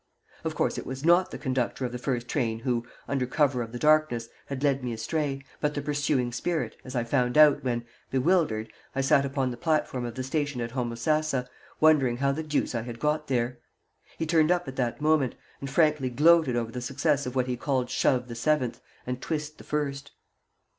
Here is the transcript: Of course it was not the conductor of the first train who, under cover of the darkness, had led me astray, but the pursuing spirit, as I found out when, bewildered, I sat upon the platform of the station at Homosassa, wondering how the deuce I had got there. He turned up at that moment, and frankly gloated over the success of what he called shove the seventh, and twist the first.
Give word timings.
Of 0.43 0.55
course 0.55 0.79
it 0.79 0.85
was 0.87 1.05
not 1.05 1.29
the 1.29 1.37
conductor 1.37 1.85
of 1.85 1.91
the 1.91 1.99
first 1.99 2.27
train 2.27 2.61
who, 2.61 2.87
under 3.07 3.27
cover 3.27 3.61
of 3.61 3.71
the 3.71 3.77
darkness, 3.77 4.29
had 4.47 4.63
led 4.63 4.83
me 4.83 4.93
astray, 4.93 5.43
but 5.59 5.75
the 5.75 5.81
pursuing 5.83 6.31
spirit, 6.31 6.75
as 6.83 6.95
I 6.95 7.03
found 7.03 7.37
out 7.37 7.63
when, 7.63 7.85
bewildered, 8.09 8.73
I 8.95 9.01
sat 9.01 9.27
upon 9.27 9.51
the 9.51 9.57
platform 9.57 10.03
of 10.05 10.15
the 10.15 10.23
station 10.23 10.59
at 10.59 10.71
Homosassa, 10.71 11.47
wondering 11.79 12.17
how 12.17 12.31
the 12.31 12.41
deuce 12.41 12.73
I 12.73 12.81
had 12.81 12.97
got 12.99 13.27
there. 13.27 13.59
He 14.17 14.25
turned 14.25 14.49
up 14.49 14.67
at 14.67 14.75
that 14.77 15.01
moment, 15.01 15.35
and 15.59 15.69
frankly 15.69 16.09
gloated 16.09 16.55
over 16.55 16.71
the 16.71 16.81
success 16.81 17.27
of 17.27 17.35
what 17.35 17.45
he 17.45 17.55
called 17.55 17.91
shove 17.91 18.27
the 18.27 18.33
seventh, 18.33 18.81
and 19.05 19.21
twist 19.21 19.59
the 19.59 19.63
first. 19.63 20.13